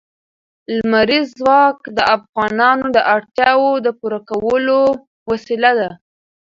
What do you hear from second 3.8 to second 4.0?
د